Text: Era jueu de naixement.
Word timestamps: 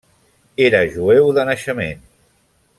Era 0.69 0.79
jueu 0.95 1.29
de 1.39 1.45
naixement. 1.53 2.05